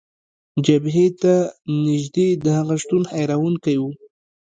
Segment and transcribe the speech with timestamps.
[0.65, 1.33] جبهې ته
[1.85, 3.83] نژدې د هغه شتون، حیرانونکی و.